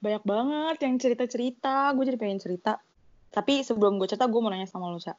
[0.00, 1.92] banyak banget yang cerita-cerita.
[1.94, 2.80] Gue jadi pengen cerita.
[3.30, 5.14] Tapi sebelum gue cerita, gue mau nanya sama lu, Ca.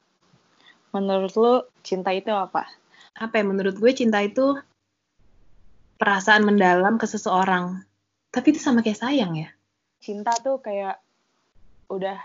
[0.92, 2.68] Menurut lu, cinta itu apa?
[3.16, 4.58] Apa ya, menurut gue cinta itu
[5.96, 7.80] perasaan mendalam ke seseorang.
[8.28, 9.48] Tapi itu sama kayak sayang ya.
[10.02, 10.98] Cinta tuh kayak
[11.88, 12.18] udah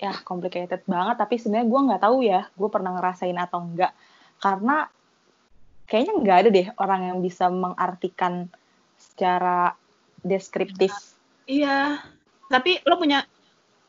[0.00, 3.92] ya complicated banget tapi sebenarnya gue nggak tahu ya gue pernah ngerasain atau enggak
[4.40, 4.88] karena
[5.84, 8.48] kayaknya nggak ada deh orang yang bisa mengartikan
[8.96, 9.76] secara
[10.24, 10.90] deskriptif
[11.44, 12.00] Iya.
[12.48, 13.20] Tapi lo punya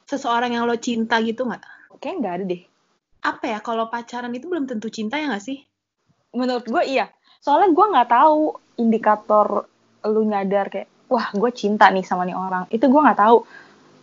[0.04, 1.64] seseorang yang lo cinta gitu nggak?
[1.98, 2.62] kayaknya nggak ada deh
[3.24, 5.64] Apa ya, kalau pacaran itu belum tentu cinta ya nggak sih?
[6.30, 7.08] menurut gue iya
[7.40, 8.40] soalnya gue nggak tahu
[8.76, 9.64] indikator
[10.04, 13.48] lu nyadar kayak wah gue cinta nih sama nih orang itu gue nggak tahu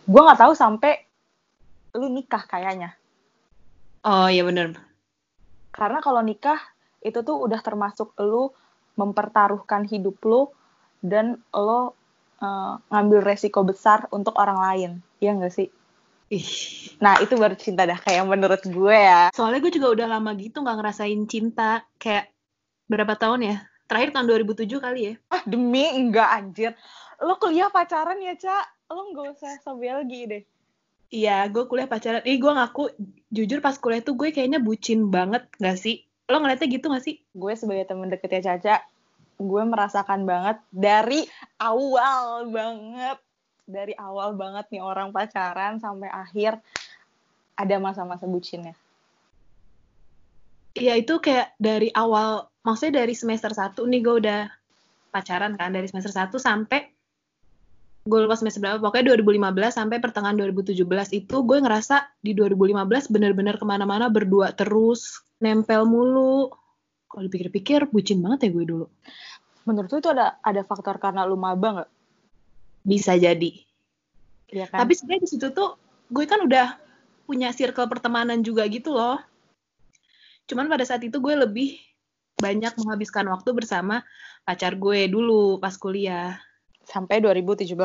[0.09, 0.97] gue nggak tahu sampai
[1.93, 2.97] lu nikah kayaknya
[4.01, 4.73] Oh iya bener.
[5.69, 6.57] karena kalau nikah
[6.99, 8.49] itu tuh udah termasuk lu
[8.97, 10.49] mempertaruhkan hidup lu
[10.99, 11.93] dan lo
[12.43, 14.91] eh, ngambil resiko besar untuk orang lain
[15.23, 15.71] iya nggak sih
[16.33, 16.49] Ih.
[16.97, 20.65] nah itu baru cinta dah kayak menurut gue ya Soalnya gue juga udah lama gitu
[20.65, 21.85] nggak ngerasain cinta.
[22.01, 22.33] Kayak
[22.89, 23.57] berapa tahun ya?
[23.85, 25.13] Terakhir tahun 2007 kali ya.
[25.29, 26.73] ah demi enggak anjir
[27.23, 30.43] lo kuliah pacaran ya cak lo nggak usah so Belgi deh
[31.13, 32.25] Iya, gue kuliah pacaran.
[32.25, 32.89] Ih, gue ngaku,
[33.29, 36.01] jujur pas kuliah tuh gue kayaknya bucin banget gak sih?
[36.25, 37.21] Lo ngeliatnya gitu gak sih?
[37.21, 38.81] gue sebagai temen deketnya Caca,
[39.39, 41.25] gue merasakan banget dari
[41.57, 43.17] awal banget,
[43.63, 46.59] dari awal banget nih orang pacaran sampai akhir
[47.57, 48.73] ada masa-masa bucinnya.
[50.73, 54.41] Iya, itu kayak dari awal, maksudnya dari semester 1 nih gue udah
[55.13, 56.89] pacaran kan, dari semester 1 sampai
[58.03, 60.75] gue lupa semester berapa, pokoknya 2015 sampai pertengahan 2017
[61.13, 66.51] itu gue ngerasa di 2015 bener-bener ke mana-mana berdua terus, nempel mulu.
[67.13, 68.85] Kalau dipikir-pikir, bucin banget ya gue dulu.
[69.69, 71.91] Menurut lu itu ada ada faktor karena lu maba nggak?
[72.81, 73.53] Bisa jadi.
[74.49, 74.81] Iya kan?
[74.81, 75.77] Tapi sebenarnya di situ tuh
[76.09, 76.73] gue kan udah
[77.29, 79.21] punya circle pertemanan juga gitu loh.
[80.49, 81.77] Cuman pada saat itu gue lebih
[82.41, 84.01] banyak menghabiskan waktu bersama
[84.41, 86.41] pacar gue dulu pas kuliah.
[86.83, 87.79] sampai 2017.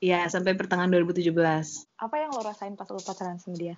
[0.00, 1.84] Iya, sampai pertengahan 2017.
[2.00, 3.76] Apa yang lo rasain pas lo pacaran sama dia?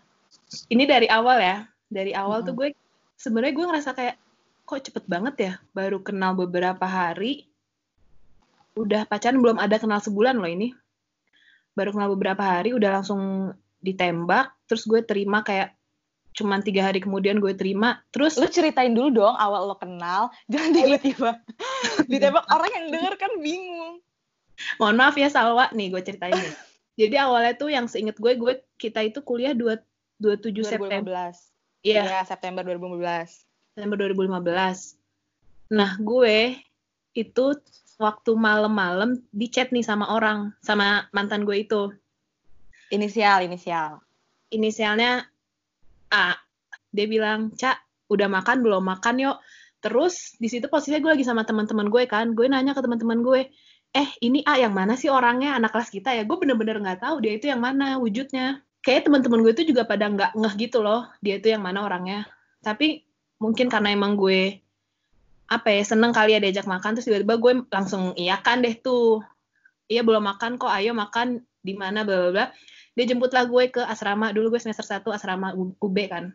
[0.70, 1.66] Ini dari awal ya.
[1.90, 2.58] Dari awal tuh Mhm.
[2.62, 2.68] gue
[3.18, 4.14] sebenarnya gue ngerasa kayak
[4.66, 5.52] kok cepet banget ya.
[5.70, 7.46] Baru kenal beberapa hari
[8.76, 10.74] udah pacaran belum ada kenal sebulan loh ini.
[11.72, 14.52] Baru kenal beberapa hari udah langsung ditembak.
[14.66, 15.72] Terus gue terima kayak
[16.36, 18.04] cuman tiga hari kemudian gue terima.
[18.12, 21.30] Terus Lu ceritain dulu dong awal lo kenal, jangan tiba-tiba
[22.12, 24.02] ditembak orang yang denger kan bingung.
[24.80, 26.54] mohon maaf ya Salwa nih gue ceritain nih.
[26.96, 29.78] Jadi awalnya tuh yang seinget gue gue kita itu kuliah 2
[30.16, 31.12] 27 September.
[31.12, 31.84] 2015.
[31.84, 33.45] Iya, Iya, September 2015.
[33.76, 34.96] September 2015.
[35.76, 36.56] Nah, gue
[37.12, 37.44] itu
[38.00, 41.92] waktu malam-malam di chat nih sama orang, sama mantan gue itu.
[42.88, 44.00] Inisial, inisial.
[44.48, 45.28] Inisialnya
[46.08, 46.40] A.
[46.88, 48.80] Dia bilang, "Cak, udah makan belum?
[48.80, 49.36] Makan yuk."
[49.84, 52.32] Terus di situ posisinya gue lagi sama teman-teman gue kan.
[52.32, 53.52] Gue nanya ke teman-teman gue,
[53.92, 55.52] "Eh, ini A yang mana sih orangnya?
[55.52, 58.64] Anak kelas kita ya?" Gue bener-bener nggak tahu dia itu yang mana wujudnya.
[58.80, 62.24] Kayak teman-teman gue itu juga pada nggak ngeh gitu loh, dia itu yang mana orangnya.
[62.64, 63.05] Tapi
[63.36, 64.60] mungkin karena emang gue
[65.46, 69.22] apa ya seneng kali ya diajak makan terus tiba-tiba gue langsung iyakan deh tuh.
[69.86, 72.46] Iya belum makan kok ayo makan di mana bla bla bla.
[72.98, 76.34] Dia jemputlah gue ke asrama dulu gue semester 1 asrama UB kan.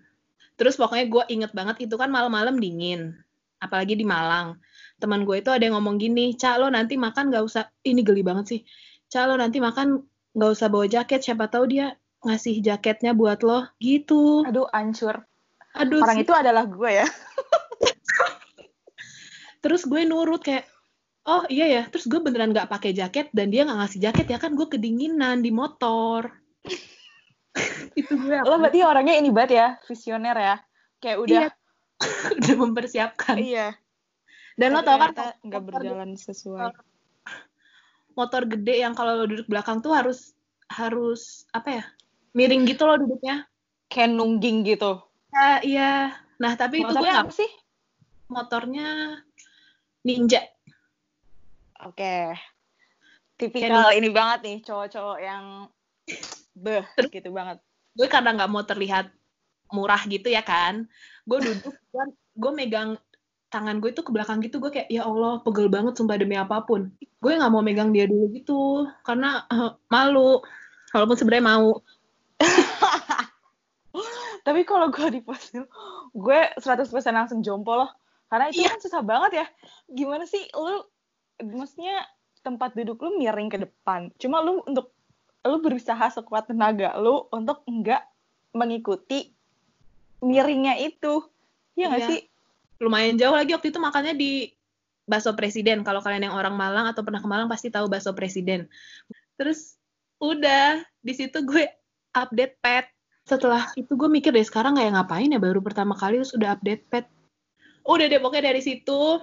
[0.55, 3.17] Terus pokoknya gue inget banget itu kan malam-malam dingin
[3.61, 4.61] apalagi di Malang.
[4.97, 8.21] Teman gue itu ada yang ngomong gini cak lo nanti makan gak usah ini geli
[8.21, 8.61] banget sih.
[9.09, 10.01] Cak lo nanti makan
[10.37, 14.45] gak usah bawa jaket siapa tahu dia ngasih jaketnya buat lo gitu.
[14.45, 15.25] Aduh, ancur.
[15.73, 16.23] Aduh Orang sih.
[16.23, 17.07] itu adalah gue ya.
[19.61, 20.65] terus gue nurut kayak
[21.23, 24.37] oh iya ya terus gue beneran nggak pakai jaket dan dia nggak ngasih jaket ya
[24.37, 26.33] kan gue kedinginan di motor
[27.99, 30.55] itu gue Lo berarti orangnya ini banget ya, visioner ya.
[30.97, 31.49] Kayak udah, Iya.
[32.37, 33.67] udah mempersiapkan iya.
[34.55, 36.71] dan lo Tapi tau kan ternyata nggak motor- berjalan sesuai.
[38.11, 40.31] motor gede yang kalau lo duduk belakang tuh harus
[40.67, 41.83] harus apa ya
[42.31, 43.43] miring gitu loh duduknya
[43.85, 45.03] Kayak nungging gitu.
[45.31, 45.91] Ya, iya
[46.37, 47.49] nah tapi itu gue apa sih?
[48.27, 49.19] motornya
[50.03, 50.41] ninja
[51.81, 52.37] Oke.
[53.41, 55.65] Tipikal ini banget nih, cowok-cowok yang
[56.53, 57.57] beh Terus- gitu banget.
[57.91, 59.11] gue karena nggak mau terlihat
[59.73, 60.87] murah gitu ya kan
[61.27, 62.95] gue duduk dan gue megang
[63.51, 66.63] tangan gue tuh ke belakang gitu gue kayak ya Allah pegel banget sumpah demi apa
[66.63, 70.39] pun gue nggak mau megang dia dulu gitu karena eh, malu
[70.95, 71.83] walaupun sebenarnya mau
[74.41, 75.67] Tapi kalau gue di posisi lu,
[76.11, 77.91] gue 100% langsung jompo loh.
[78.25, 78.73] Karena itu Iya.
[78.73, 79.45] kan susah banget ya.
[79.87, 80.81] Gimana sih lu,
[81.41, 82.05] maksudnya
[82.41, 84.89] tempat duduk lu miring ke depan cuma lu untuk
[85.41, 88.01] lu berusaha sekuat tenaga lu untuk enggak
[88.51, 89.33] mengikuti
[90.21, 91.25] miringnya itu
[91.71, 92.09] Iya nggak Iya.
[92.09, 92.19] sih
[92.81, 94.51] lumayan jauh lagi waktu itu makannya di
[95.05, 98.65] bakso presiden kalau kalian yang orang Malang atau pernah ke Malang pasti tahu bakso presiden
[99.37, 99.77] terus
[100.17, 101.65] udah di situ gue
[102.11, 102.89] update pet
[103.25, 105.39] setelah itu gue mikir deh sekarang kayak ngapain ya?
[105.39, 107.05] Baru pertama kali terus udah update pet.
[107.85, 109.21] Udah deh pokoknya dari situ.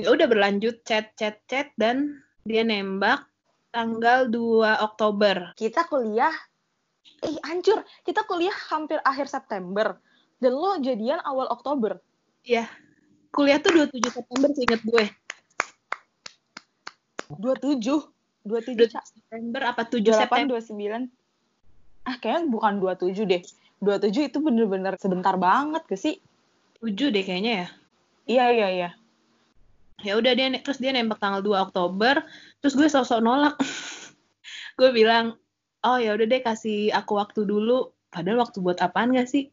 [0.00, 3.28] Ya udah berlanjut chat chat chat dan dia nembak
[3.70, 5.52] tanggal 2 Oktober.
[5.54, 6.32] Kita kuliah
[7.22, 7.84] eh hancur.
[8.02, 10.00] Kita kuliah hampir akhir September.
[10.42, 12.00] Dan lo jadian awal Oktober.
[12.42, 12.66] Ya
[13.32, 15.04] kuliah tuh 27 September seinget gue.
[17.40, 17.80] 27
[18.44, 19.04] 27 27 Cak.
[19.08, 20.58] September apa 7 28 September?
[20.60, 21.21] 29
[22.06, 23.42] ah kayaknya bukan 27 deh.
[23.82, 26.18] 27 itu bener-bener sebentar banget ke sih?
[26.82, 27.68] 7 deh kayaknya ya.
[28.26, 28.90] Iya iya iya.
[30.02, 32.22] Ya udah dia terus dia nembak tanggal 2 Oktober
[32.58, 33.54] terus gue sosok nolak.
[34.78, 35.36] Gue bilang
[35.84, 37.92] oh ya udah deh kasih aku waktu dulu.
[38.12, 39.48] Padahal waktu buat apaan gak sih?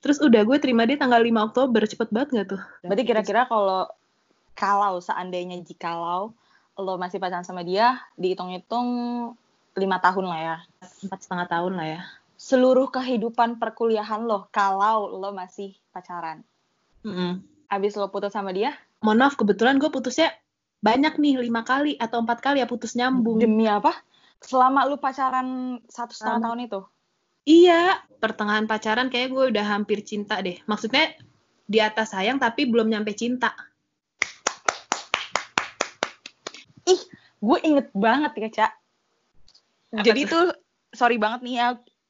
[0.00, 2.62] Terus udah gue terima dia tanggal 5 Oktober cepet banget gak tuh?
[2.84, 3.88] Berarti kira-kira kalau
[4.56, 6.36] kalau seandainya jikalau
[6.80, 8.88] lo masih pacaran sama dia dihitung-hitung
[9.78, 10.56] lima tahun lah ya.
[11.06, 12.00] Empat setengah tahun lah ya.
[12.40, 16.42] Seluruh kehidupan perkuliahan lo kalau lo masih pacaran.
[17.00, 17.40] Mm-mm.
[17.70, 18.76] abis lo putus sama dia?
[19.00, 20.34] Mohon maaf kebetulan gue putusnya
[20.82, 23.38] banyak nih lima kali atau empat kali ya putus nyambung.
[23.38, 23.94] Demi apa?
[24.40, 26.80] Selama lu pacaran satu setengah Selama- tahun itu?
[27.48, 27.82] Iya
[28.20, 30.60] pertengahan pacaran kayak gue udah hampir cinta deh.
[30.68, 31.16] Maksudnya
[31.64, 33.54] di atas sayang tapi belum nyampe cinta.
[36.84, 37.00] Ih
[37.40, 38.72] gue inget banget ya cak
[39.92, 40.54] jadi tuh?
[40.90, 41.68] sorry banget nih ya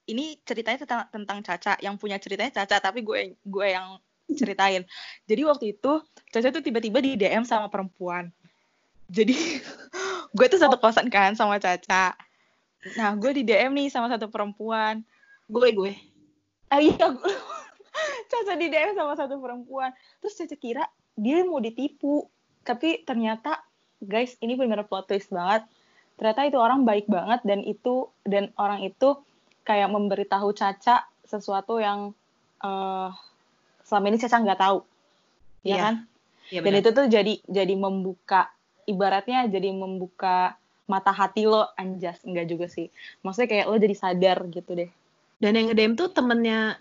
[0.09, 1.79] ini ceritanya tentang tentang Caca.
[1.79, 4.01] Yang punya ceritanya Caca tapi gue gue yang
[4.35, 4.83] ceritain.
[5.27, 8.33] Jadi waktu itu Caca tuh tiba-tiba di DM sama perempuan.
[9.07, 9.37] Jadi
[10.37, 12.17] gue tuh satu kosan kan sama Caca.
[12.99, 15.05] Nah gue di DM nih sama satu perempuan.
[15.47, 15.93] Gue gue.
[16.71, 17.39] Ah iya gue-
[18.31, 19.95] Caca di DM sama satu perempuan.
[20.25, 20.85] Terus Caca kira
[21.15, 22.27] dia mau ditipu.
[22.67, 23.63] Tapi ternyata
[24.01, 25.65] guys ini benar plot twist banget
[26.21, 29.17] ternyata itu orang baik banget dan itu dan orang itu
[29.65, 32.13] kayak memberitahu Caca sesuatu yang
[32.61, 33.11] eh
[33.89, 34.79] selama ini Caca nggak tahu.
[35.65, 35.95] Ya Iya, kan?
[36.53, 38.53] Iya dan itu tuh jadi jadi membuka
[38.85, 42.21] ibaratnya jadi membuka mata hati lo anjas.
[42.27, 42.93] Enggak juga sih.
[43.23, 44.91] Maksudnya kayak lo jadi sadar gitu deh.
[45.41, 46.77] Dan yang nge-DM tuh temennya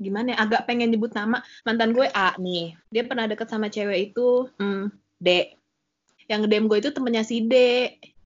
[0.00, 1.44] gimana ya, agak pengen nyebut nama.
[1.62, 2.74] Mantan gue A nih.
[2.88, 4.90] Dia pernah deket sama cewek itu hmm,
[5.20, 5.54] D.
[6.26, 7.54] Yang nge-DM gue itu temennya si D.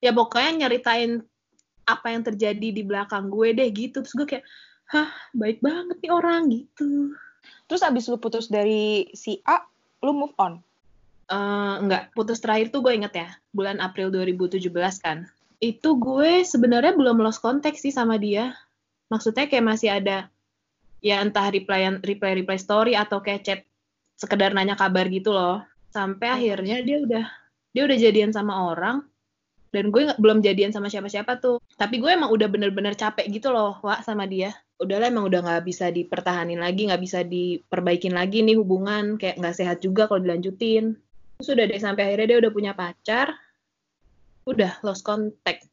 [0.04, 1.24] Ya pokoknya nyeritain
[1.88, 4.04] apa yang terjadi di belakang gue deh gitu.
[4.04, 4.44] Terus gue kayak,
[4.92, 7.16] hah baik banget nih orang gitu.
[7.68, 9.64] terus abis lu putus dari si A
[10.04, 10.60] lu move on
[11.24, 14.60] Eh, enggak, putus terakhir tuh gue inget ya, bulan April 2017
[15.00, 15.24] kan.
[15.56, 18.52] Itu gue sebenarnya belum lost contact sih sama dia.
[19.08, 20.28] Maksudnya kayak masih ada
[21.00, 23.60] ya entah reply reply reply story atau kayak chat
[24.20, 25.64] sekedar nanya kabar gitu loh.
[25.88, 27.24] Sampai akhirnya dia udah
[27.72, 29.00] dia udah jadian sama orang
[29.74, 31.58] dan gue belum jadian sama siapa-siapa tuh.
[31.74, 34.54] Tapi gue emang udah bener-bener capek gitu loh, Wak, sama dia.
[34.78, 39.58] Udahlah emang udah nggak bisa dipertahanin lagi, nggak bisa diperbaikin lagi nih hubungan, kayak nggak
[39.58, 40.94] sehat juga kalau dilanjutin.
[41.42, 43.34] Terus udah deh sampai akhirnya dia udah punya pacar.
[44.46, 45.66] Udah lost contact.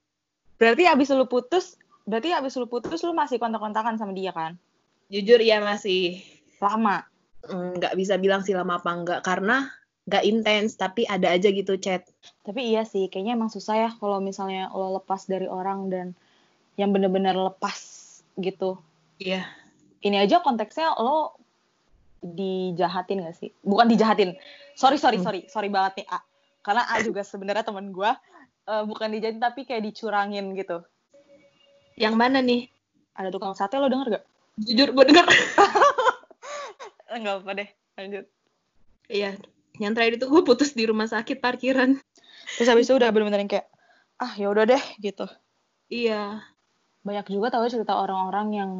[0.61, 1.73] berarti abis lu putus
[2.05, 4.61] berarti abis lu putus lu masih kontak-kontakan sama dia kan
[5.09, 6.21] Jujur ya masih
[6.61, 7.01] lama
[7.49, 11.77] mm, nggak bisa bilang sih lama apa enggak karena nggak intens tapi ada aja gitu
[11.77, 12.01] chat.
[12.41, 16.07] tapi iya sih kayaknya emang susah ya kalau misalnya lo lepas dari orang dan
[16.73, 17.77] yang bener-bener lepas
[18.35, 18.81] gitu
[19.17, 19.45] Iya.
[20.01, 21.37] ini aja konteksnya lo
[22.19, 24.33] dijahatin gak sih bukan dijahatin
[24.73, 25.25] sorry sorry Hmm.
[25.25, 26.19] sorry sorry banget nih A
[26.61, 28.09] karena A juga sebenarnya teman gue
[28.67, 30.81] eh, bukan dijahatin tapi kayak dicurangin gitu
[31.93, 32.65] Yang mana nih?
[33.13, 34.25] ada tukang sate lo denger gak
[34.57, 35.25] Jujur gue denger.
[37.13, 38.25] Enggak apa deh lanjut
[39.05, 39.35] Iya.
[39.81, 41.97] Yang terakhir itu gue putus di rumah sakit parkiran.
[42.57, 43.67] terus habis itu udah bener-bener yang kayak
[44.21, 45.25] ah ya udah deh gitu
[45.91, 46.43] Iya.
[47.01, 48.71] banyak juga tahu cerita orang-orang yang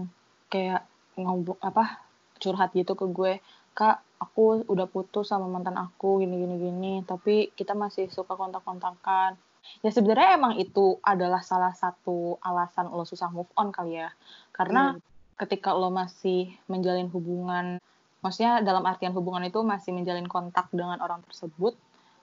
[0.51, 0.85] kayak
[1.17, 2.03] ngomong apa
[2.37, 3.33] curhat gitu ke gue
[3.73, 9.33] kak aku udah putus sama mantan aku gini gini gini tapi kita masih suka kontak-kontakan
[9.81, 14.13] ya sebenarnya emang itu adalah salah satu alasan lo susah move on kali ya
[14.53, 14.97] karena
[15.41, 17.81] ketika lo masih menjalin hubungan
[18.21, 21.75] maksudnya dalam artian hubungan itu masih menjalin kontak dengan orang tersebut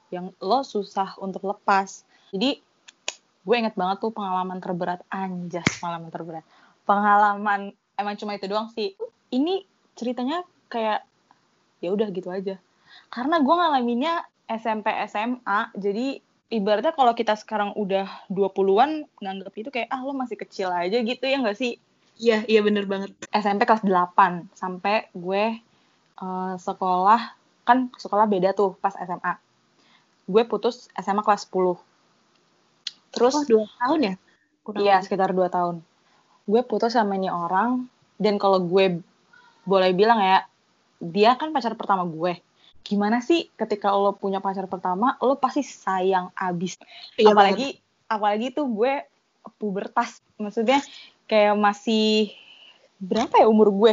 [0.08, 2.06] yang lo susah untuk lepas.
[2.32, 2.58] Jadi
[3.44, 5.04] gue inget banget tuh pengalaman terberat.
[5.12, 6.44] Anjas pengalaman terberat.
[6.88, 8.96] Pengalaman emang cuma itu doang sih.
[9.28, 9.66] Ini
[9.98, 11.04] ceritanya kayak
[11.84, 12.56] ya udah gitu aja.
[13.12, 19.92] Karena gue ngalaminnya SMP SMA jadi ibaratnya kalau kita sekarang udah 20-an nganggap itu kayak
[19.92, 21.76] ah lo masih kecil aja gitu ya nggak sih?
[22.18, 23.14] Iya, iya bener banget.
[23.30, 25.60] SMP kelas 8 sampai gue
[26.22, 27.34] uh, sekolah
[27.64, 29.34] kan sekolah beda tuh pas SMA.
[30.28, 31.76] Gue putus SMA kelas 10.
[33.12, 34.14] Terus Oh, dua tahun ya?
[34.64, 35.76] Kurang iya sekitar 2 tahun.
[36.48, 37.88] Gue putus sama ini orang
[38.20, 39.00] dan kalau gue
[39.68, 40.48] boleh bilang ya,
[41.00, 42.40] dia kan pacar pertama gue.
[42.84, 46.80] Gimana sih ketika lo punya pacar pertama, lo pasti sayang abis.
[47.20, 47.76] Iya apalagi
[48.08, 49.04] apalagi tuh gue
[49.60, 50.25] pubertas.
[50.40, 50.80] Maksudnya
[51.28, 52.32] kayak masih
[52.96, 53.92] berapa ya umur gue?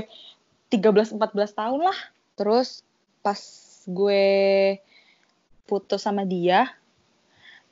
[0.72, 2.00] 13 14 tahun lah.
[2.36, 2.84] Terus
[3.24, 3.40] pas
[3.86, 4.26] gue
[5.66, 6.70] putus sama dia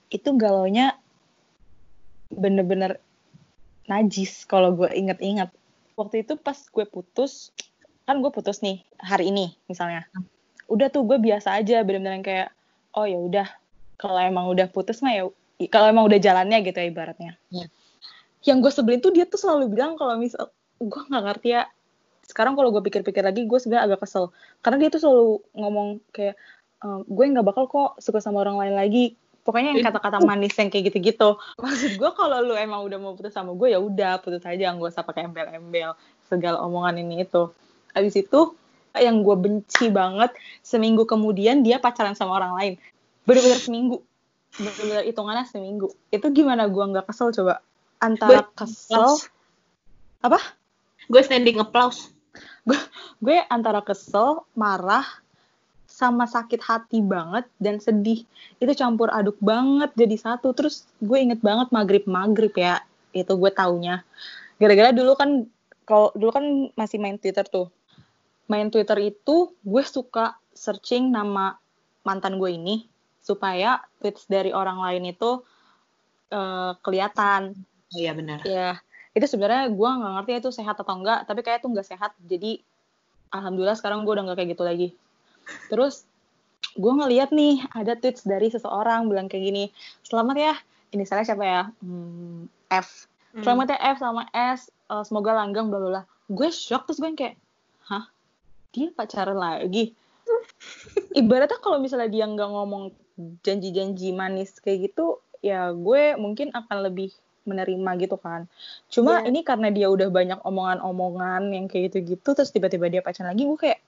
[0.09, 0.97] itu galaunya
[2.33, 2.97] bener-bener
[3.85, 5.49] najis kalau gue inget-inget.
[5.93, 7.53] Waktu itu pas gue putus,
[8.09, 10.09] kan gue putus nih hari ini misalnya.
[10.65, 12.49] Udah tuh gue biasa aja bener-bener yang kayak
[12.93, 13.47] oh ya udah
[13.97, 15.23] kalau emang udah putus mah ya
[15.69, 17.31] kalau emang udah jalannya gitu ya ibaratnya.
[17.53, 17.67] Iya.
[18.43, 20.49] Yang gue sebelin tuh dia tuh selalu bilang kalau misal
[20.81, 21.63] gue nggak ngerti ya.
[22.23, 26.35] Sekarang kalau gue pikir-pikir lagi gue sebenarnya agak kesel karena dia tuh selalu ngomong kayak
[26.79, 29.05] "Eh, gue nggak bakal kok suka sama orang lain lagi.
[29.43, 31.35] Pokoknya yang kata-kata manis yang kayak gitu-gitu.
[31.63, 34.95] Maksud gue kalau lu emang udah mau putus sama gue ya udah putus aja nggak
[34.95, 35.99] usah pakai embel-embel
[36.31, 37.51] segala omongan ini itu.
[37.91, 38.55] Habis itu
[38.95, 40.31] yang gue benci banget
[40.63, 42.73] seminggu kemudian dia pacaran sama orang lain.
[43.27, 43.99] Bener-bener seminggu.
[44.53, 45.91] Bener-bener hitungannya seminggu.
[46.07, 47.59] Itu gimana gue nggak kesel coba?
[47.99, 49.11] Antara Gue- kesel
[50.21, 50.39] apa?
[51.11, 52.12] Gue standing applause.
[53.23, 55.03] Gue antara kesel, marah,
[55.85, 58.25] sama sakit hati banget dan sedih.
[58.57, 60.55] Itu campur aduk banget jadi satu.
[60.57, 62.81] Terus gue inget banget maghrib-maghrib ya.
[63.13, 64.01] Itu gue taunya.
[64.57, 65.45] Gara-gara dulu kan,
[65.85, 67.69] kalau dulu kan masih main Twitter tuh.
[68.49, 71.57] Main Twitter itu gue suka searching nama
[72.03, 72.85] mantan gue ini
[73.23, 75.39] supaya tweets dari orang lain itu
[76.29, 77.55] eh, kelihatan
[77.93, 78.39] Iya benar.
[78.43, 78.81] ya
[79.13, 82.11] itu sebenarnya gue nggak ngerti itu sehat atau enggak tapi kayak itu nggak sehat.
[82.25, 82.61] Jadi
[83.29, 84.87] alhamdulillah sekarang gue udah nggak kayak gitu lagi.
[85.69, 86.05] Terus
[86.73, 89.63] gue ngeliat nih ada tweets dari seseorang bilang kayak gini
[90.05, 90.55] selamat ya.
[90.93, 91.63] Ini saya siapa ya?
[91.81, 93.09] Hmm, F.
[93.33, 93.41] Hmm.
[93.41, 96.03] selamat ya F sama S eh, semoga langgeng bla bla bla.
[96.29, 97.37] Gue shock terus gue kayak
[97.85, 98.09] hah?
[98.73, 99.93] Dia pacaran lagi?
[101.21, 102.93] Ibaratnya kalau misalnya dia nggak ngomong
[103.45, 108.47] janji-janji manis kayak gitu ya gue mungkin akan lebih menerima gitu kan.
[108.87, 109.29] Cuma Iya.
[109.29, 113.59] ini karena dia udah banyak omongan-omongan yang kayak gitu-gitu terus tiba-tiba dia pacaran lagi gue
[113.59, 113.79] kayak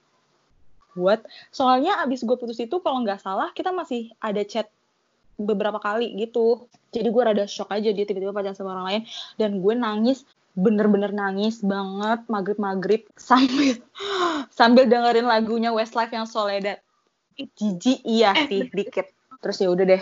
[0.94, 1.20] what?
[1.50, 4.68] Soalnya abis gue putus itu kalau nggak salah kita masih ada chat
[5.36, 6.64] beberapa kali gitu.
[6.88, 9.02] Jadi gue rada shock aja dia tiba-tiba pacaran sama orang lain
[9.36, 10.24] dan gue nangis
[10.56, 13.76] bener-bener nangis banget maghrib-maghrib sambil
[14.48, 16.80] sambil dengerin lagunya Westlife yang Soledad.
[17.36, 19.12] Jijik iya Eh, sih dikit.
[19.44, 20.00] Terus ya udah deh.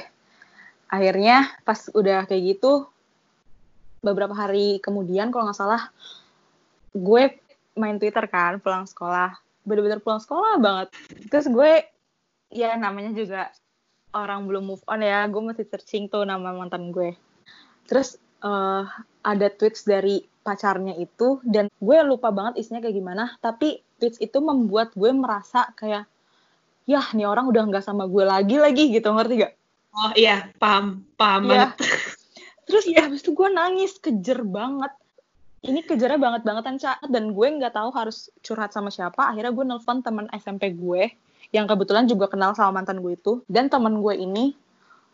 [0.86, 2.86] Akhirnya pas udah kayak gitu
[4.04, 5.88] beberapa hari kemudian kalau nggak salah
[6.92, 7.40] gue
[7.74, 9.34] main Twitter kan pulang sekolah
[9.64, 10.92] bener-bener pulang sekolah banget
[11.32, 11.88] terus gue
[12.52, 13.48] ya namanya juga
[14.14, 17.16] orang belum move on ya gue masih searching tuh nama mantan gue
[17.88, 18.84] terus eh,
[19.24, 24.38] ada tweets dari pacarnya itu dan gue lupa banget isinya kayak gimana tapi tweets itu
[24.44, 26.04] membuat gue merasa kayak
[26.84, 29.54] ya nih orang udah nggak sama gue lagi lagi gitu ngerti gak?
[29.94, 31.48] Oh iya, paham, paham Iya.
[31.48, 31.70] banget.
[32.64, 34.92] Terus habis itu gue nangis kejer banget.
[35.64, 37.00] Ini kejernya banget bangetan Ca.
[37.08, 39.32] Dan gue nggak tahu harus curhat sama siapa.
[39.32, 41.12] Akhirnya gue nelfon teman SMP gue
[41.52, 43.40] yang kebetulan juga kenal sama mantan gue itu.
[43.48, 44.56] Dan teman gue ini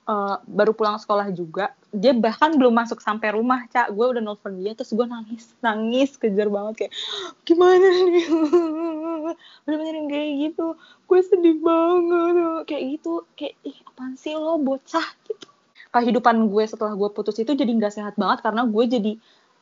[0.06, 1.74] eh, baru pulang sekolah juga.
[1.90, 3.94] Dia bahkan belum masuk sampai rumah, Cak.
[3.94, 6.92] Gue udah nelfon dia terus gue nangis, nangis kejer banget kayak
[7.46, 8.26] gimana nih?
[9.66, 10.66] Bener-bener kayak gitu.
[11.06, 13.26] Gue sedih banget kayak gitu.
[13.34, 15.49] Kayak ih apaan sih lo bocah gitu
[15.90, 19.12] kehidupan gue setelah gue putus itu jadi nggak sehat banget karena gue jadi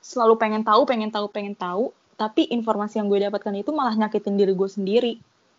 [0.05, 4.39] selalu pengen tahu, pengen tahu, pengen tahu, tapi informasi yang gue dapatkan itu malah nyakitin
[4.39, 5.13] diri gue sendiri.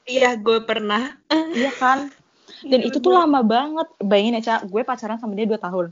[0.08, 1.16] Iya, gue pernah.
[1.32, 2.10] Iya kan?
[2.72, 3.88] Dan itu tuh lama banget.
[4.02, 5.92] Bayangin ya, Cak, gue pacaran sama dia 2 tahun.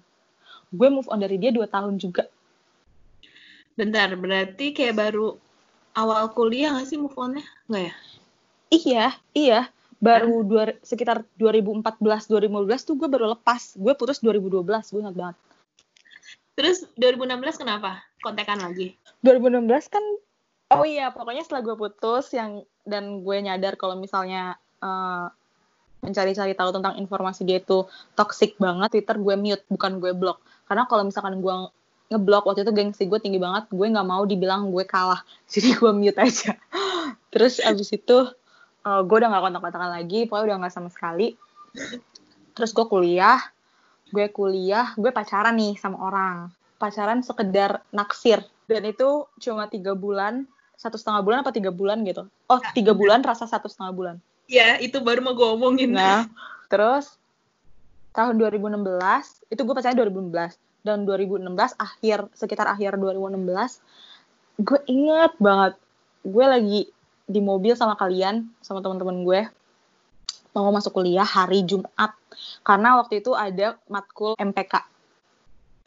[0.74, 2.28] Gue move on dari dia 2 tahun juga.
[3.78, 5.38] Bentar, berarti kayak baru
[5.94, 7.46] awal kuliah gak sih move on-nya?
[7.70, 7.94] Nggak ya?
[8.68, 9.06] Iya,
[9.38, 9.60] iya.
[9.98, 13.74] Baru dua, sekitar 2014, 2015 tuh gue baru lepas.
[13.76, 15.38] Gue putus 2012, gue ingat banget.
[16.58, 18.02] Terus 2016 kenapa?
[18.22, 18.98] Kontekan lagi?
[19.26, 20.04] 2016 kan
[20.74, 25.28] oh iya pokoknya setelah gue putus yang dan gue nyadar kalau misalnya eh,
[26.04, 30.84] mencari-cari tahu tentang informasi dia itu toxic banget Twitter gue mute bukan gue blok karena
[30.86, 31.56] kalau misalkan gue
[32.08, 35.92] ngeblok waktu itu gengsi gue tinggi banget gue nggak mau dibilang gue kalah jadi gue
[35.92, 36.56] mute aja
[37.32, 38.18] terus abis itu
[38.88, 41.36] eh, gue udah nggak kontak-kontakan lagi pokoknya udah nggak sama sekali.
[42.56, 43.40] Terus gue kuliah
[44.08, 46.38] gue kuliah gue pacaran nih sama orang.
[46.80, 48.40] Pacaran sekedar naksir.
[48.68, 52.30] Dan itu cuma tiga bulan satu setengah bulan apa tiga bulan gitu?
[52.48, 54.16] Oh tiga bulan rasa satu setengah bulan.
[54.48, 55.92] Iya, itu baru mau gue omongin.
[55.92, 56.24] nah
[56.72, 57.16] terus
[58.12, 58.84] tahun 2016
[59.52, 61.48] itu gue pacaran 2016 dan 2016
[61.80, 63.44] akhir sekitar akhir 2016
[64.64, 65.74] gue inget banget.
[66.28, 66.82] Gue lagi
[67.28, 69.42] di mobil sama kalian sama teman-teman gue
[70.56, 72.18] mau masuk kuliah hari Jumat.
[72.66, 74.98] Karena waktu itu ada matkul MPK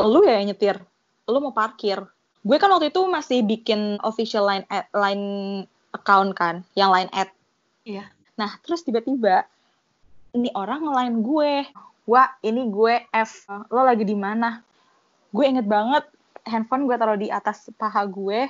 [0.06, 0.80] lu ya nyetir?
[1.28, 2.00] Lu mau parkir?
[2.40, 5.26] Gue kan waktu itu masih bikin official line ad, line
[5.92, 7.28] account kan yang line ad.
[7.84, 8.04] Iya.
[8.36, 9.44] nah terus tiba-tiba
[10.32, 11.52] ini orang ngelain gue.
[12.08, 13.44] Wah ini gue F.
[13.68, 14.64] Lo lagi di mana?
[15.30, 16.08] Gue inget banget
[16.48, 18.48] handphone gue taruh di atas paha gue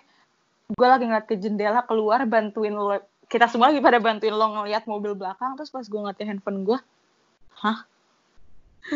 [0.71, 2.99] gue lagi ngeliat ke jendela keluar bantuin lo
[3.31, 6.79] kita semua lagi pada bantuin lo ngeliat mobil belakang terus pas gue ngeliatin handphone gue
[7.61, 7.79] hah?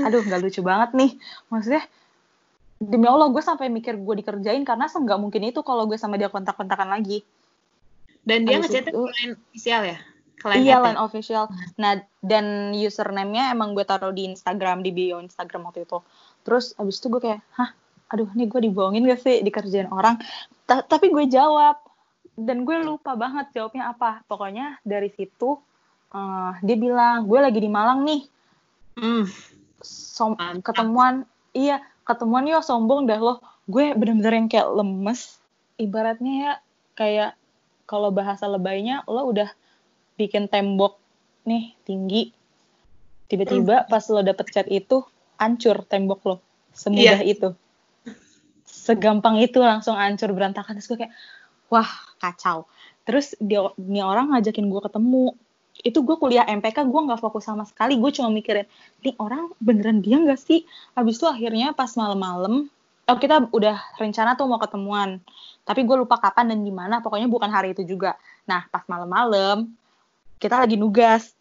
[0.01, 1.11] Aduh nggak lucu banget nih.
[1.53, 1.85] Maksudnya
[2.81, 6.33] demi Allah gue sampai mikir gue dikerjain karena nggak mungkin itu kalau gue sama dia
[6.33, 7.23] kontak-kontakan lagi.
[8.25, 9.99] Dan dia ngechatnya line official ya?
[10.41, 10.85] Ke line iya ya?
[10.89, 11.45] line official.
[11.77, 16.01] Nah dan username-nya emang gue taruh di Instagram di bio Instagram waktu itu.
[16.43, 17.71] Terus abis itu gue kayak hah
[18.13, 19.41] aduh ini gue dibohongin gak sih?
[19.41, 20.21] Dikerjain orang.
[20.69, 21.81] Ta- tapi gue jawab.
[22.35, 24.27] Dan gue lupa banget jawabnya apa.
[24.27, 25.59] Pokoknya dari situ
[26.15, 28.23] eh, dia bilang gue lagi di Malang nih.
[28.95, 29.27] Hmm.
[29.85, 30.71] som Mantap.
[30.71, 33.43] ketemuan iya ketemuan yuk sombong dah lo.
[33.67, 35.37] Gue bener-bener yang kayak lemes.
[35.77, 36.53] Ibaratnya ya
[36.95, 37.31] kayak
[37.85, 39.51] kalau bahasa lebaynya lo udah
[40.17, 40.97] bikin tembok
[41.45, 42.31] nih tinggi.
[43.27, 45.03] Tiba-tiba pas lo dapet chat itu
[45.37, 46.37] hancur tembok lo.
[46.75, 47.53] Semudah itu
[48.85, 50.77] segampang itu langsung hancur berantakan.
[50.77, 51.15] Terus gue kayak
[51.73, 51.89] wah
[52.21, 52.69] kacau.
[53.09, 55.25] Terus dia ini orang ngajakin gue ketemu.
[55.81, 57.97] Itu gue kuliah MPK gue nggak fokus sama sekali.
[57.97, 58.69] Gue cuma mikirin
[59.01, 60.69] ini orang beneran dia nggak sih?
[60.93, 62.69] Habis itu akhirnya pas malam-malam
[63.05, 65.21] oh kita udah rencana tuh mau ketemuan.
[65.65, 67.01] Tapi gue lupa kapan dan di mana.
[67.01, 68.21] Pokoknya bukan hari itu juga.
[68.45, 69.73] Nah pas malam-malam
[70.37, 71.33] kita lagi nugas.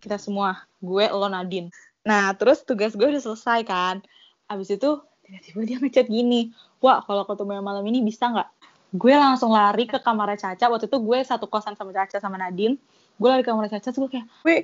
[0.00, 1.72] Kita semua gue lo Nadine.
[2.04, 4.04] Nah terus tugas gue udah selesai kan.
[4.48, 6.50] Habis itu tiba-tiba dia ngechat gini
[6.82, 8.48] wah kalau ketemu yang malam ini bisa nggak?
[8.90, 10.66] Gue langsung lari ke kamarnya Caca.
[10.66, 12.74] Waktu itu gue satu kosan sama Caca sama Nadine.
[13.20, 14.56] Gue lari ke kamarnya Caca terus gue kayak gue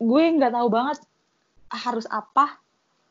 [0.00, 0.98] gue nggak tahu banget
[1.72, 2.60] harus apa.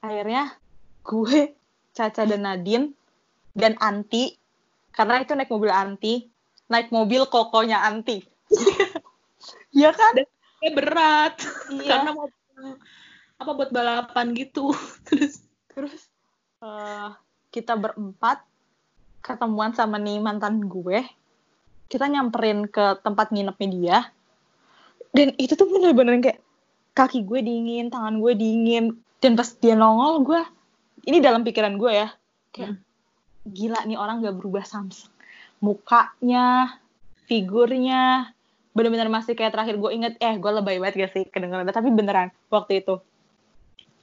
[0.05, 0.53] Akhirnya
[1.01, 1.57] gue
[1.97, 2.93] Caca dan Nadine
[3.57, 4.37] dan Anti
[4.93, 6.29] karena itu naik mobil Anti
[6.69, 8.21] naik mobil kokonya Anti.
[9.69, 10.13] Iya kan?
[10.65, 11.35] Eh, berat.
[11.71, 11.87] iya.
[11.93, 12.27] Karena mau
[13.39, 14.73] apa buat balapan gitu.
[15.07, 16.08] Terus terus
[16.63, 17.09] eh,
[17.49, 18.43] kita berempat
[19.23, 21.03] ketemuan sama nih mantan gue.
[21.89, 23.97] Kita nyamperin ke tempat nginepnya dia.
[25.09, 26.39] Dan itu tuh bener-bener kayak
[26.93, 28.93] kaki gue dingin tangan gue dingin.
[29.19, 30.41] Dan pas dia nongol gue
[31.07, 32.09] ini dalam pikiran gue ya
[32.53, 32.79] kayak
[33.47, 35.11] gila nih orang gak berubah samsung.
[35.59, 36.77] Mukanya
[37.25, 38.31] figurnya
[38.73, 42.29] bener-bener masih kayak terakhir gue inget eh gue lebay banget gak sih kedengeran tapi beneran
[42.53, 43.01] waktu itu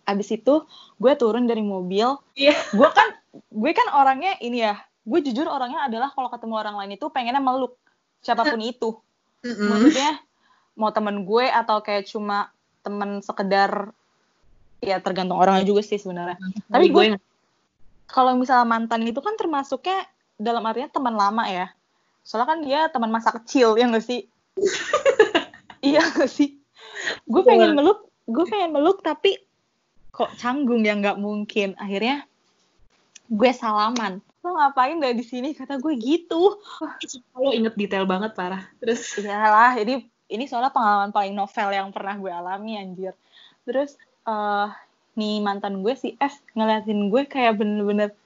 [0.06, 0.62] abis itu
[1.02, 2.16] gue turun dari mobil.
[2.38, 2.54] Iya.
[2.72, 6.98] gue kan gue kan orangnya ini ya gue jujur orangnya adalah kalau ketemu orang lain
[6.98, 7.74] itu pengennya meluk
[8.22, 8.94] siapa pun itu.
[9.42, 10.22] Maksudnya
[10.78, 12.50] mau temen gue atau kayak cuma
[12.82, 13.90] temen sekedar
[14.78, 16.38] ya tergantung orangnya juga sih sebenarnya.
[16.70, 17.04] Tapi gue
[18.06, 20.06] kalau misalnya mantan itu kan termasuknya
[20.38, 21.66] dalam artinya teman lama ya.
[22.26, 24.26] Soalnya kan dia teman masa kecil ya gak sih?
[25.86, 26.58] Iya gak sih?
[27.30, 29.38] Gue pengen meluk gue pengen meluk tapi
[30.16, 31.76] kok canggung ya nggak mungkin.
[31.76, 32.24] Akhirnya
[33.28, 34.24] gue salaman.
[34.40, 35.52] Lo ngapain dari di sini?
[35.52, 36.56] Kata gue gitu.
[37.36, 38.64] Lo inget detail banget parah.
[38.80, 39.20] Terus?
[39.20, 43.12] Iyalah ini ini soalnya pengalaman paling novel yang pernah gue alami anjir.
[43.68, 44.68] Terus eh
[45.20, 48.16] nih mantan gue si F ngeliatin gue kayak bener-bener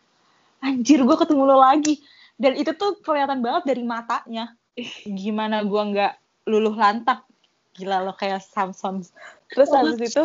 [0.63, 1.99] anjir gue ketemu lo lagi.
[2.39, 4.55] Dan itu tuh kelihatan banget dari matanya.
[5.03, 7.27] Gimana gue nggak luluh lantak.
[7.75, 9.03] Gila lo kayak Samson
[9.51, 10.23] terus habis itu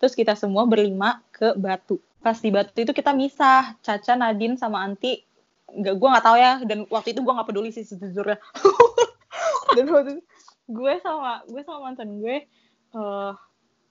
[0.00, 2.00] terus kita semua berlima ke Batu.
[2.20, 5.24] Pas di Batu itu kita misah Caca Nadine sama Anti.
[5.70, 8.38] Nggak gue nggak tahu ya dan waktu itu gue nggak peduli sih sejujurnya.
[9.76, 10.22] Dan waktu itu
[10.70, 12.46] gue sama gue sama mantan gue
[12.94, 13.32] eh,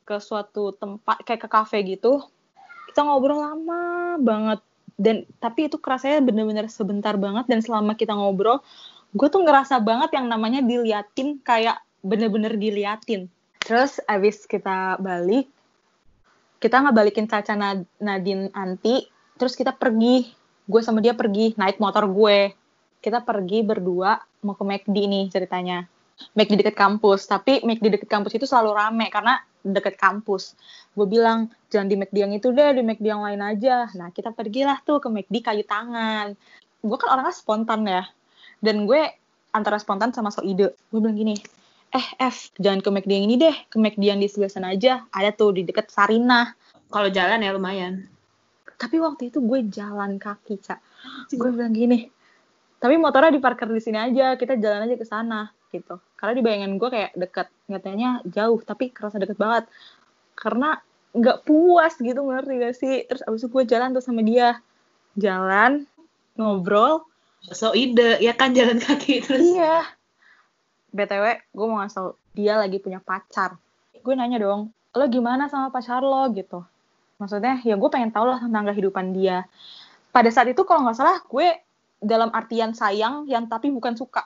[0.04, 2.24] ke suatu tempat kayak ke kafe gitu.
[2.92, 4.60] Kita ngobrol lama banget.
[5.00, 7.48] Dan tapi itu kerasanya bener-bener sebentar banget.
[7.48, 8.60] Dan selama kita ngobrol
[9.16, 13.32] gue tuh ngerasa banget yang namanya diliatin kayak bener-bener diliatin.
[13.64, 15.50] Terus abis kita balik
[16.60, 19.08] kita ngebalikin Caca Nad- Nadine Anti
[19.40, 20.28] terus kita pergi
[20.70, 22.54] gue sama dia pergi naik motor gue.
[23.00, 25.88] Kita pergi berdua mau ke McD nih ceritanya.
[26.36, 30.54] McD deket kampus tapi McD deket kampus itu selalu rame karena deket kampus.
[30.94, 33.88] Gue bilang jangan di McD yang itu deh di McD yang lain aja.
[33.96, 36.36] Nah kita pergilah tuh ke McD kayu tangan.
[36.84, 38.04] Gue kan orangnya spontan ya.
[38.60, 39.00] Dan gue
[39.56, 40.76] antara spontan sama so ide.
[40.92, 41.40] Gue bilang gini
[41.90, 43.56] eh F jangan ke McD yang ini deh.
[43.70, 45.06] Ke McD yang di sebelah sana aja.
[45.10, 46.54] Ada tuh di deket Sarina
[46.90, 48.10] Kalau jalan ya lumayan.
[48.80, 50.80] tapi waktu itu gue jalan kaki cak.
[51.36, 52.08] Gue bilang gini
[52.80, 54.40] tapi motornya diparkir di sini aja.
[54.40, 56.00] Kita jalan aja ke sana gitu.
[56.16, 57.48] Karena di bayangan gue kayak deket.
[57.68, 59.68] Nyatanya jauh tapi kerasa deket banget.
[60.34, 60.80] Karena
[61.12, 62.96] nggak puas gitu ngerti gak sih?
[63.04, 64.64] Terus abis itu gue jalan tuh sama dia.
[65.20, 65.84] Jalan
[66.40, 67.04] ngobrol.
[67.52, 69.44] So ide, ya kan jalan kaki terus.
[69.44, 69.84] iya
[70.90, 73.58] btw gue mau ngasih tau dia lagi punya pacar.
[74.00, 76.26] Gue nanya dong lo gimana sama pacar lo?
[76.34, 76.60] Gitu.
[77.22, 79.46] Maksudnya ya gue pengen tahu lah tentang kehidupan dia.
[80.10, 81.48] Pada saat itu kalau nggak salah gue
[82.00, 84.26] dalam artian sayang yang tapi bukan suka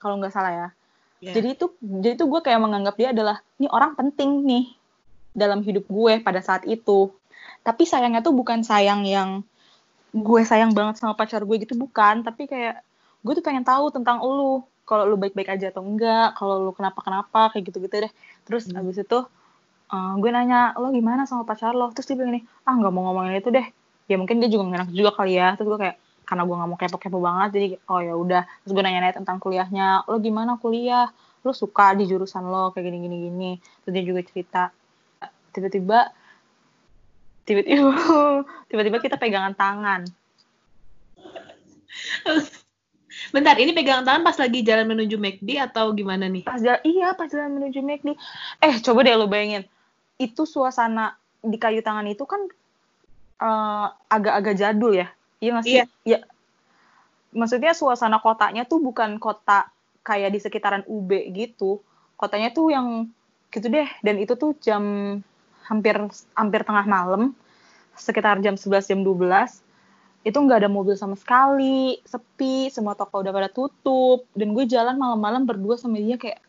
[0.00, 0.68] kalau nggak salah ya.
[1.20, 1.36] Ya.
[1.36, 4.72] jadi itu jadi itu gue kayak menganggap dia adalah ini orang penting nih
[5.36, 7.12] dalam hidup gue pada saat itu.
[7.60, 9.44] Tapi sayangnya tuh bukan sayang yang
[10.10, 12.24] gue sayang banget sama pacar gue gitu bukan.
[12.24, 12.80] Tapi kayak
[13.20, 17.54] gue tuh pengen tahu tentang lu kalau lu baik-baik aja atau enggak kalau lu kenapa-kenapa
[17.54, 18.12] kayak gitu-gitu deh.
[18.46, 18.82] Terus Hmm.
[18.82, 19.18] abis itu
[19.94, 21.94] eh, gue nanya lo gimana sama pacar lo?
[21.94, 23.66] Terus dia bilang ini ah nggak mau ngomongin itu deh.
[24.10, 25.54] Ya mungkin dia juga nggak enak juga kali ya.
[25.54, 28.42] Terus gue kayak karena gue nggak mau kepo-kepo banget jadi oh ya udah.
[28.66, 31.06] Terus gue nanya-nanya tentang kuliahnya lo gimana kuliah?
[31.46, 33.16] Lo suka di jurusan lo kayak gini gini?
[33.30, 33.50] Gini
[33.82, 34.62] terus dia juga cerita
[35.50, 35.98] tiba-tiba
[37.46, 37.90] tiba-tiba
[38.70, 40.06] tiba-tiba kita pegangan tangan
[43.30, 46.42] Bentar, ini pegangan tangan pas lagi jalan menuju McD atau gimana nih?
[46.42, 48.08] pas jalan iya pas jalan menuju McD
[48.58, 49.62] eh coba deh lo bayangin.
[50.18, 52.42] Itu suasana di kayu tangan itu kan
[53.40, 55.08] eh, agak-agak jadul ya?
[55.38, 55.74] Iya nggak sih?
[55.78, 55.84] Iya.
[56.04, 56.18] Iya.
[57.30, 59.70] maksudnya suasana kotanya tuh bukan kota
[60.02, 61.78] kayak di sekitaran UB gitu.
[62.18, 63.06] Kotanya tuh yang
[63.54, 63.86] gitu deh.
[64.02, 64.82] Dan itu tuh jam
[65.70, 65.94] hampir
[66.34, 67.30] hampir tengah malam.
[67.94, 69.69] Sekitar jam 11 jam 12
[70.20, 74.28] itu nggak ada mobil sama sekali sepi semua toko udah pada tutup.
[74.36, 76.40] Dan gue jalan malam-malam berdua sama dia kayak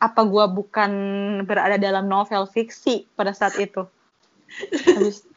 [0.00, 0.90] apa gue bukan
[1.46, 3.86] berada dalam novel fiksi pada saat itu?
[4.98, 5.28] Habis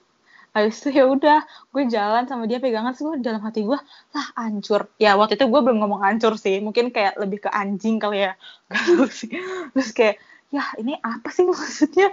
[0.53, 1.41] habis itu ya udah
[1.73, 3.77] gue jalan sama dia pegangan sih gue dalam hati gue
[4.13, 4.89] lah hancur.
[4.97, 8.33] Ya waktu itu gue belum ngomong hancur sih mungkin kayak lebih ke anjing kali ya.
[9.13, 9.29] Sih.
[9.73, 10.17] Terus kayak
[10.49, 12.09] ya ini apa sih maksudnya?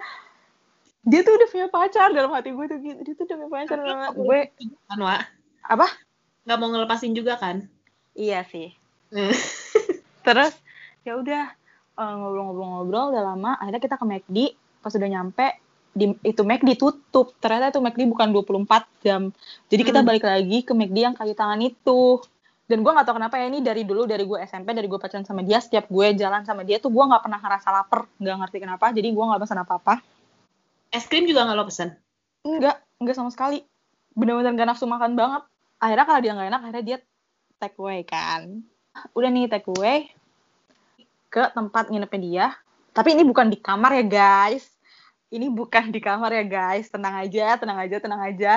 [1.00, 3.76] Dia tuh udah punya pacar dalam hati gue tuh gitu dia tuh udah punya pacar
[3.80, 4.40] hati gue.
[4.88, 5.39] Kan?
[5.62, 5.86] Apa
[6.40, 7.66] Nggak mau ngelepasin juga kan?
[8.12, 8.72] iya sih
[9.10, 9.34] Hmm.
[10.26, 10.54] terus
[11.02, 11.50] ya udah
[11.96, 14.36] eh, ngobrol-ngobrol-ngobrol udah lama akhirnya kita ke McD
[14.78, 15.46] pas udah nyampe
[15.90, 19.34] di itu McD tutup ternyata itu McD bukan 24 jam
[19.66, 20.06] jadi kita Hmm.
[20.06, 22.22] balik lagi ke McD yang kayu tangan itu
[22.64, 25.26] dan gue nggak tahu kenapa ya ini dari dulu dari gue SMP dari gue pacaran
[25.26, 28.56] sama dia setiap gue jalan sama dia tuh gue nggak pernah ngerasa lapar nggak ngerti
[28.62, 29.94] kenapa jadi gue nggak pesan apa-apa
[30.90, 31.98] Es krim juga nggak lo pesen?
[32.40, 33.66] enggak enggak sama sekali
[34.20, 35.42] bener-bener gak nafsu makan banget
[35.80, 36.98] akhirnya kalau dia nggak enak akhirnya dia
[37.56, 38.60] take away kan
[39.16, 40.12] udah nih take away
[41.32, 42.46] ke tempat nginepnya dia
[42.92, 44.68] tapi ini bukan di kamar ya guys
[45.30, 48.54] ini bukan di kamar ya guys tenang aja tenang aja tenang aja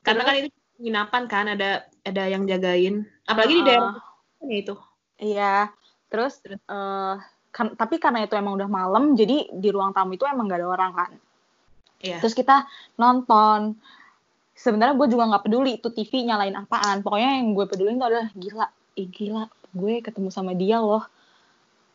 [0.00, 0.48] Karena kan itu
[0.80, 3.04] penginapan kan, ada ada yang jagain.
[3.28, 3.66] Apalagi di Ah.
[3.68, 3.94] daerah
[4.40, 4.74] ini itu.
[5.20, 5.68] iya
[6.08, 7.14] terus eh,
[7.52, 10.68] kan, tapi karena itu emang udah malam jadi di ruang tamu itu emang gak ada
[10.72, 11.12] orang kan
[12.00, 12.16] Iya.
[12.24, 12.64] Terus kita
[12.96, 13.76] nonton.
[14.60, 17.00] Sebenarnya gue juga nggak peduli itu TV nyalain apaan.
[17.00, 18.66] Pokoknya yang gue pedulin itu adalah gila,
[19.00, 21.04] ih gila, gue ketemu sama dia loh.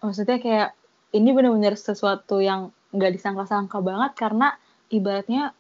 [0.02, 0.70] Maksudnya kayak
[1.14, 4.58] ini bener-bener sesuatu yang nggak disangka-sangka banget karena
[4.90, 5.54] ibaratnya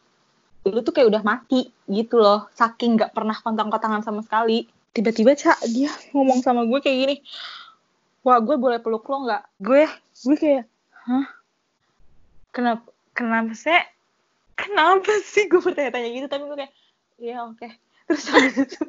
[0.65, 2.49] lu tuh kayak udah mati gitu loh.
[2.57, 4.65] Saking nggak pernah kontak-kontakan sama sekali.
[4.89, 7.15] Tiba-tiba cak dia ngomong sama gue kayak gini.
[8.25, 9.43] Wah gue boleh peluk lo nggak?
[9.61, 9.85] Gue
[10.25, 10.65] gue kayak
[11.05, 11.29] hah?
[12.49, 13.93] Kenapa kenapa sih?
[14.55, 16.73] kenapa sih gue bertanya-tanya gitu tapi gue kayak
[17.19, 17.67] iya oke.
[18.05, 18.81] Terus habis itu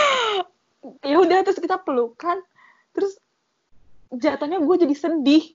[1.10, 2.40] ya udah terus kita pelukan.
[2.94, 3.18] Terus
[4.14, 5.54] jatuhnya gue jadi sedih.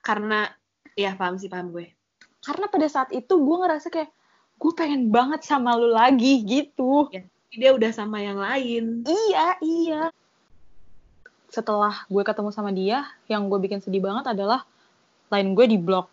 [0.00, 0.46] Karena,
[0.94, 1.90] ya paham sih, paham gue.
[2.46, 4.06] karena pada saat itu gue ngerasa kayak
[4.62, 7.10] gue pengen banget sama lu lagi gitu.
[7.50, 9.02] Dia udah sama yang lain.
[9.02, 10.02] iya iya.
[11.50, 14.62] Setelah gue ketemu sama dia yang gue bikin sedih banget adalah
[15.30, 16.06] line gue di blok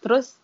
[0.00, 0.36] terus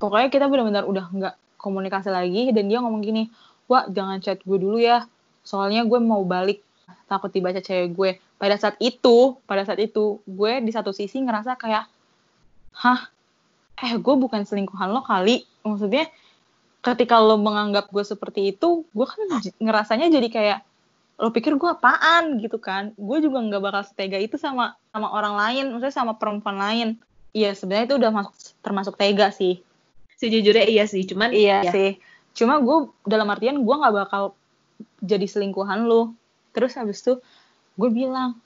[0.00, 1.34] pokoknya kita benar-benar udah nggak
[1.66, 3.26] komunikasi lagi dan dia ngomong gini
[3.66, 5.10] wah jangan chat gue dulu ya
[5.42, 6.62] soalnya gue mau balik
[7.06, 8.10] takut dibaca cewek gue.
[8.36, 11.88] Pada saat itu pada saat itu gue di satu sisi ngerasa kayak
[12.82, 13.00] hah?
[13.80, 15.46] Eh gue bukan selingkuhan lo kali.
[15.64, 16.10] Maksudnya
[16.82, 19.18] ketika lo menganggap gue seperti itu gue kan
[19.58, 20.58] ngerasanya jadi kayak
[21.16, 22.36] lo pikir gue apaan?
[22.42, 22.92] Gitu kan.
[22.98, 26.88] Gue juga nggak bakal setega itu sama sama orang lain maksudnya sama perempuan lain.
[27.32, 29.62] Iya sebenarnya itu udah masuk termasuk tega sih.
[30.16, 31.90] Sejujurnya iya sih, cuman Iya ya, sih.
[32.32, 34.32] Cuma gue dalam artian gue nggak bakal
[35.04, 36.16] jadi selingkuhan lo.
[36.56, 37.20] Terus habis itu
[37.76, 38.40] gue bilang,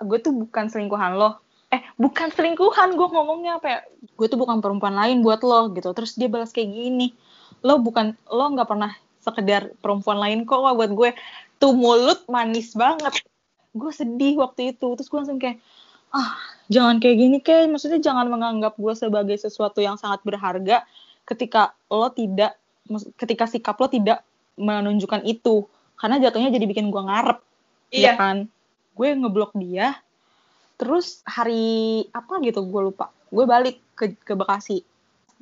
[0.00, 1.40] gue tuh bukan selingkuhan lo.
[1.72, 3.78] Eh bukan selingkuhan gue ngomongnya apa ya?
[4.16, 5.96] Gue tuh bukan perempuan lain buat lo gitu.
[5.96, 7.16] Terus dia balas kayak gini,
[7.64, 8.92] lo bukan lo nggak pernah
[9.24, 11.16] sekedar perempuan lain kok wah buat gue.
[11.56, 13.24] Tuh mulut manis banget.
[13.72, 14.92] Gue sedih waktu itu.
[14.92, 15.56] Terus gue langsung kayak
[16.12, 16.36] ah
[16.68, 20.84] jangan kayak gini kayak maksudnya jangan menganggap gue sebagai sesuatu yang sangat berharga
[21.24, 22.56] ketika lo tidak
[23.16, 24.24] ketika sikap lo tidak
[24.60, 25.64] menunjukkan itu.
[25.96, 27.38] Karena jatuhnya jadi bikin gue ngarep
[27.92, 28.16] Iya.
[28.16, 28.36] ya kan?
[28.96, 29.96] Gue ngeblok dia
[30.80, 33.12] terus hari apa gitu gue lupa.
[33.28, 34.82] Gue balik ke ke Bekasi.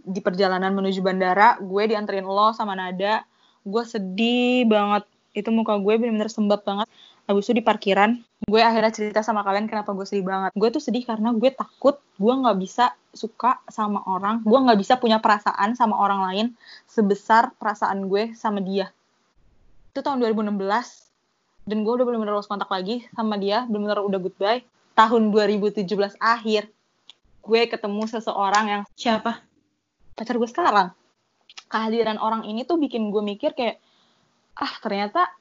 [0.00, 3.22] Di perjalanan menuju bandara gue dianterin lo sama Nada.
[3.62, 5.06] Gue sedih banget.
[5.32, 6.90] Itu muka gue bener-bener sembab banget.
[7.30, 10.50] Habis itu di parkiran gue akhirnya cerita sama kalian kenapa gue sedih banget.
[10.56, 14.40] Gue tuh sedih karena gue takut gue nggak bisa suka sama orang.
[14.46, 16.46] Gue nggak bisa punya perasaan sama orang lain
[16.88, 18.88] sebesar perasaan gue sama dia.
[19.92, 20.56] Itu tahun 2016
[21.68, 23.68] dan gue udah bener-bener lost kontak lagi sama dia.
[23.68, 24.64] Bener-bener udah goodbye.
[24.96, 25.84] Tahun 2017
[26.16, 26.68] akhir
[27.40, 29.44] gue ketemu seseorang yang siapa?
[30.20, 30.88] pacar gue sekarang.
[31.72, 33.80] Kehadiran orang ini tuh bikin gue mikir kayak
[34.60, 35.32] ah ternyata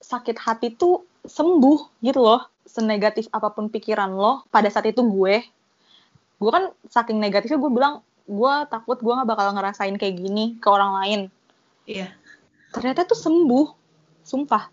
[0.00, 5.42] sakit hati tuh sembuh gitu loh senegatif apa pun pikiran lo pada saat itu gue
[6.36, 10.66] gue kan saking negatifnya gue bilang gue takut gue nggak bakal ngerasain kayak gini ke
[10.66, 11.20] orang lain
[11.86, 12.10] Iya.
[12.74, 13.66] ternyata tuh sembuh
[14.26, 14.66] sumpah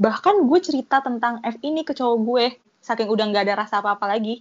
[0.00, 2.44] bahkan gue cerita tentang F ini ke cowok gue
[2.80, 4.40] saking udah nggak ada rasa apa-apa lagi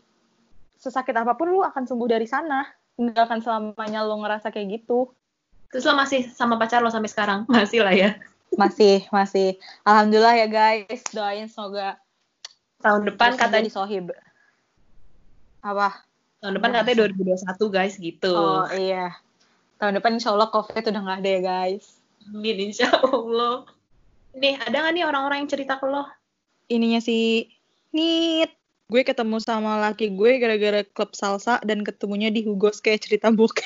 [0.79, 2.63] sesakit apa pun lu akan sembuh dari sana
[2.95, 5.11] nggak akan selamanya lo ngerasa kayak gitu
[5.75, 7.43] Terus lo masih sama pacar lo sampai sekarang?
[7.51, 8.15] Masih lah ya.
[8.55, 9.59] Masih masih.
[9.87, 11.01] Alhamdulillah ya guys.
[11.11, 11.99] Doain semoga
[12.83, 14.05] Tahun depan katanya menjadi sohib.
[15.65, 16.05] Apa?
[16.43, 18.35] Tahun depan katanya 2021 guys gitu.
[18.35, 19.15] oh iya.
[19.81, 21.97] Tahun depan insya Allah covid udah nggak ada ya guys.
[22.29, 23.65] Amin insya Allah.
[24.37, 26.05] Nih, ada nggak nih orang-orang yang cerita ke lo?
[26.69, 27.49] ininya si
[27.95, 28.51] Nit.
[28.85, 33.65] Gue ketemu sama laki gue gara-gara klub salsa dan ketemunya di Hugos kayak cerita bokep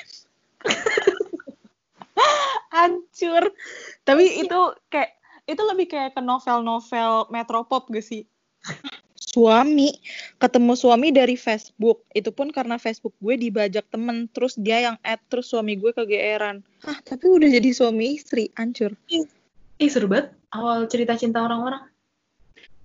[2.74, 3.54] hancur.
[4.06, 5.12] Tapi itu kayak
[5.50, 8.24] itu lebih kayak ke novel-novel metropop gak sih?
[9.18, 9.94] Suami
[10.42, 12.06] ketemu suami dari Facebook.
[12.14, 16.66] Itu pun karena Facebook gue dibajak temen terus dia yang add terus suami gue kegeeran
[16.86, 18.94] Hah tapi udah jadi suami istri hancur.
[19.10, 20.34] Ih, seru banget.
[20.50, 21.86] Awal cerita cinta orang-orang.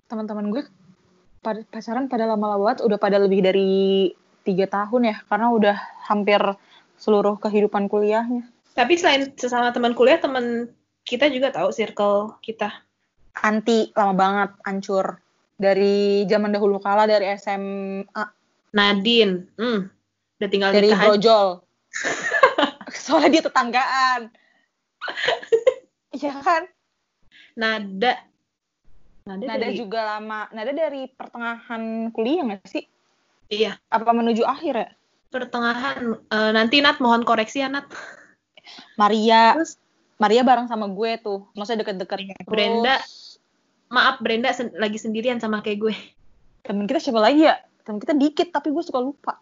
[0.05, 0.61] teman-teman gue
[1.41, 4.13] pada pacaran pada lama banget udah pada lebih dari
[4.45, 6.37] tiga tahun ya karena udah hampir
[7.01, 8.45] seluruh kehidupan kuliahnya
[8.75, 10.67] Tapi selain sesama teman kuliah, teman
[11.07, 12.83] kita juga tahu circle kita.
[13.35, 15.19] anti lama banget hancur
[15.59, 18.23] dari zaman dahulu kala dari SMA
[18.71, 19.79] Nadine, hmm,
[20.39, 21.07] udah tinggal dari nikah aja.
[21.11, 21.47] brojol
[23.03, 24.21] soalnya dia tetanggaan
[26.15, 26.63] Iya kan
[27.59, 28.23] Nada.
[29.27, 32.87] Nada, Nada dari- juga lama Nada dari pertengahan kuliah nggak sih
[33.51, 34.89] Iya, apa menuju akhir ya
[35.27, 36.15] pertengahan.
[36.31, 37.83] Eh, nanti Nat mohon koreksi ya Nat.
[38.95, 39.77] Maria Terus
[40.15, 42.95] Maria bareng sama gue tuh maksudnya deket-deket Iya, Terus, Brenda.
[43.87, 45.95] maaf Brenda sen- lagi sendirian sama kayak gue.
[46.61, 49.37] temen kita siapa lagi ya temen kita dikit tapi gue suka lupa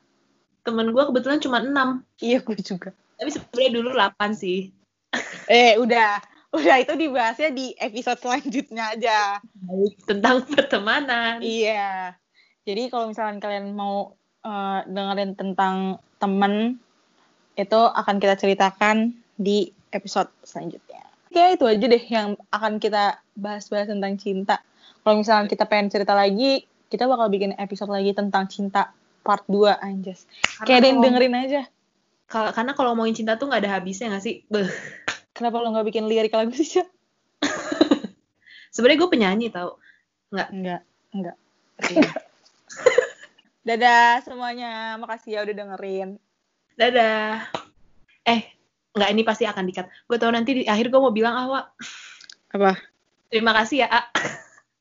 [0.62, 2.04] Temen gue kebetulan cuma 6.
[2.20, 4.72] iya gue juga Tapi sebenarnya dulu 8 sih.
[5.46, 6.18] Eh, udah.
[6.52, 9.40] Udah itu dibahasnya di episode selanjutnya aja.
[10.04, 11.40] Tentang pertemanan.
[11.40, 12.16] Iya.
[12.62, 15.76] Jadi kalau misalkan kalian mau eh, dengerin tentang
[16.16, 16.80] temen,
[17.54, 21.06] itu akan kita ceritakan di episode selanjutnya.
[21.30, 24.62] Oke, itu aja deh yang akan kita bahas-bahas tentang cinta.
[25.02, 28.94] Kalau misalkan kita pengen cerita lagi, kita bakal bikin episode lagi tentang cinta
[29.26, 30.30] part 2 anjas.
[30.62, 31.62] Kayak ada yang dengerin aja.
[32.30, 34.46] Karena kalau ngomongin cinta tuh nggak ada habisnya nggak sih?
[34.50, 34.70] Beuh.
[35.34, 36.88] Kenapa lo nggak bikin lirik lagu sih, Syah?
[38.74, 39.82] Sebenarnya gue penyanyi tau.
[40.30, 40.82] Enggak,
[41.14, 41.38] enggak.
[43.68, 46.10] Dadah semuanya, makasih ya udah dengerin.
[46.74, 47.48] Dadah.
[48.26, 48.42] Eh,
[48.94, 49.86] nggak ini pasti akan dikat.
[50.10, 51.66] Gue tau nanti di akhir gue mau bilang ah, Wak,
[52.54, 52.72] Apa?
[53.30, 54.02] terima kasih ya, A.